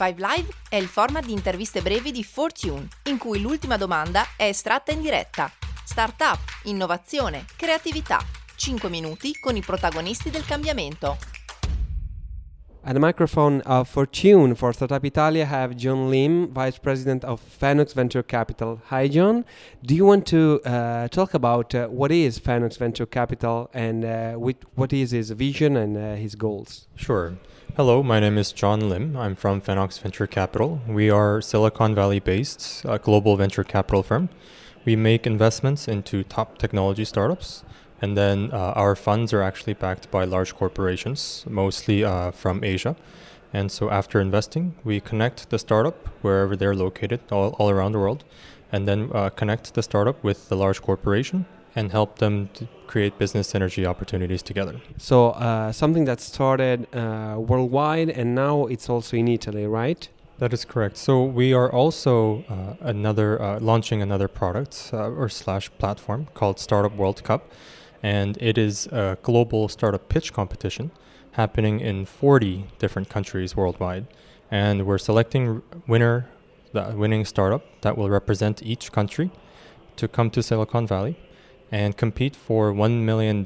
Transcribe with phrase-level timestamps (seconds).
[0.00, 4.44] 5 Live è il format di interviste brevi di Fortune, in cui l'ultima domanda è
[4.44, 5.52] estratta in diretta.
[5.84, 8.18] Startup, innovazione, creatività.
[8.56, 11.18] 5 minuti con i protagonisti del cambiamento.
[12.82, 17.42] At the microphone of Fortune for Startup Italia, I have John Lim, Vice President of
[17.42, 18.80] Phoenix Venture Capital.
[18.88, 19.44] Hi, John.
[19.82, 24.38] Do you want to uh, talk about uh, what is Phoenix Venture Capital and uh,
[24.38, 26.88] with, what is his vision and uh, his goals?
[26.96, 27.36] Sure.
[27.76, 29.16] Hello, my name is John Lim.
[29.16, 30.80] I'm from Fenox Venture Capital.
[30.88, 34.28] We are Silicon Valley based, a global venture capital firm.
[34.84, 37.62] We make investments into top technology startups
[38.02, 42.96] and then uh, our funds are actually backed by large corporations, mostly uh, from Asia.
[43.52, 48.00] And so after investing, we connect the startup wherever they're located all, all around the
[48.00, 48.24] world,
[48.72, 53.18] and then uh, connect the startup with the large corporation and help them to create
[53.18, 54.80] business synergy opportunities together.
[54.98, 60.08] So, uh, something that started uh, worldwide and now it's also in Italy, right?
[60.40, 60.96] That is correct.
[60.96, 66.58] So we are also uh, another uh, launching another product uh, or slash platform called
[66.58, 67.52] Startup World Cup,
[68.02, 70.92] and it is a global startup pitch competition
[71.32, 74.06] happening in 40 different countries worldwide.
[74.50, 76.26] And we're selecting winner,
[76.72, 79.30] the winning startup that will represent each country
[79.96, 81.18] to come to Silicon Valley
[81.70, 83.38] and compete for $1 million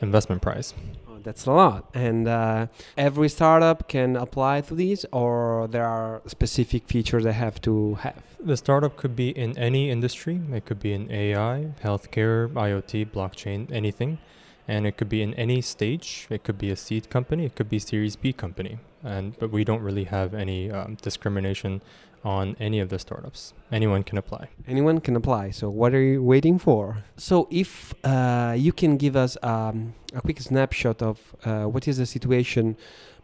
[0.00, 0.74] investment prize.
[1.08, 1.88] Oh, that's a lot.
[1.94, 2.66] And uh,
[2.96, 8.22] every startup can apply to these, or there are specific features they have to have?
[8.40, 10.40] The startup could be in any industry.
[10.52, 14.18] It could be in AI, healthcare, IoT, blockchain, anything.
[14.66, 16.26] And it could be in any stage.
[16.30, 17.44] It could be a seed company.
[17.44, 18.78] It could be Series B company.
[19.02, 21.82] And but we don't really have any um, discrimination
[22.24, 23.52] on any of the startups.
[23.70, 24.48] Anyone can apply.
[24.66, 25.50] Anyone can apply.
[25.50, 27.04] So what are you waiting for?
[27.18, 31.98] So if uh, you can give us um, a quick snapshot of uh, what is
[31.98, 32.76] the situation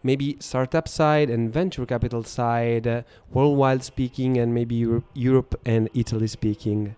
[0.03, 3.03] maybe startup side and venture capital side, uh,
[3.33, 6.95] worldwide speaking, and maybe Europe, Europe and Italy speaking?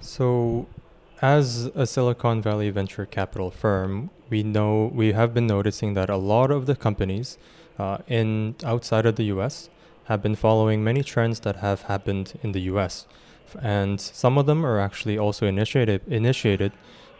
[0.00, 0.66] So,
[1.22, 6.16] as a Silicon Valley venture capital firm, we know we have been noticing that a
[6.16, 7.38] lot of the companies
[7.78, 9.68] uh, in outside of the U.S.
[10.04, 13.06] have been following many trends that have happened in the U.S.
[13.60, 16.72] And some of them are actually also initiated initiated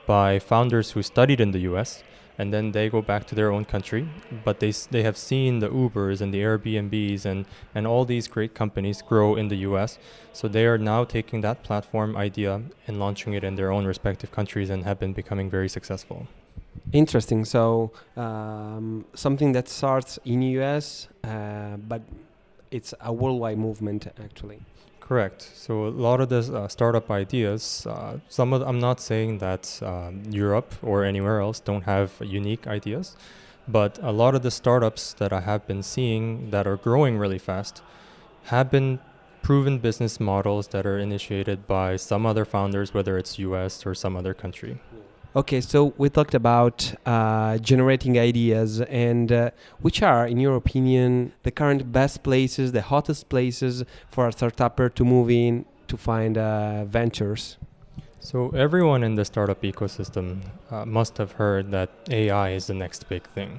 [0.06, 2.02] by founders who studied in the U.S
[2.38, 4.08] and then they go back to their own country.
[4.44, 8.54] But they they have seen the Ubers and the Airbnbs and and all these great
[8.54, 9.98] companies grow in the U.S.
[10.32, 14.30] So they are now taking that platform idea and launching it in their own respective
[14.32, 16.26] countries and have been becoming very successful.
[16.92, 17.44] Interesting.
[17.44, 22.02] So um, something that starts in US, uh, but
[22.70, 24.60] it's a worldwide movement actually.
[25.06, 25.42] Correct.
[25.54, 29.78] So a lot of the uh, startup ideas, uh, some of I'm not saying that
[29.82, 33.14] um, Europe or anywhere else don't have unique ideas,
[33.68, 37.38] but a lot of the startups that I have been seeing that are growing really
[37.38, 37.82] fast
[38.44, 38.98] have been
[39.42, 43.84] proven business models that are initiated by some other founders, whether it's U.S.
[43.84, 44.78] or some other country.
[45.36, 49.50] Okay, so we talked about uh, generating ideas, and uh,
[49.80, 54.94] which are, in your opinion, the current best places, the hottest places for a startupper
[54.94, 57.56] to move in to find uh, ventures?
[58.20, 63.08] So, everyone in the startup ecosystem uh, must have heard that AI is the next
[63.08, 63.58] big thing.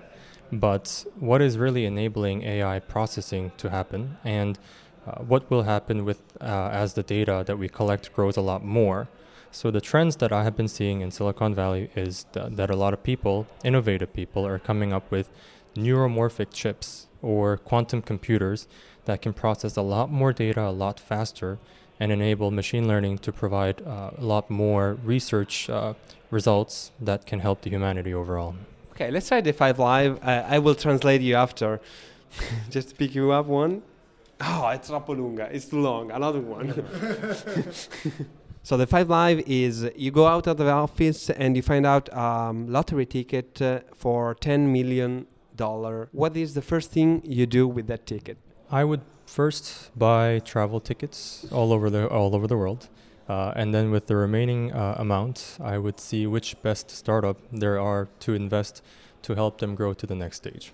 [0.53, 4.57] But what is really enabling AI processing to happen, and
[5.05, 8.63] uh, what will happen with uh, as the data that we collect grows a lot
[8.63, 9.09] more?
[9.55, 12.75] So the trends that I have been seeing in Silicon Valley is that, that a
[12.75, 15.29] lot of people, innovative people, are coming up with
[15.75, 18.67] neuromorphic chips or quantum computers
[19.05, 21.57] that can process a lot more data a lot faster
[22.01, 25.93] and enable machine learning to provide uh, a lot more research uh,
[26.31, 28.55] results that can help the humanity overall.
[28.91, 30.21] Okay, let's try the five live.
[30.21, 31.79] Uh, I will translate you after.
[32.69, 33.83] Just pick you up one.
[34.41, 35.47] Oh, it's troppo lunga.
[35.49, 36.11] It's too long.
[36.11, 36.83] Another one.
[38.65, 42.11] So the five live is you go out of the office and you find out
[42.11, 46.09] um, lottery ticket uh, for ten million dollar.
[46.13, 48.39] What is the first thing you do with that ticket?
[48.71, 52.89] I would first buy travel tickets all over the all over the world,
[53.29, 57.79] uh, and then with the remaining uh, amount, I would see which best startup there
[57.79, 58.81] are to invest
[59.21, 60.73] to help them grow to the next stage.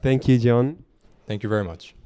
[0.00, 0.84] Thank you, John.
[1.26, 1.96] Thank you very much.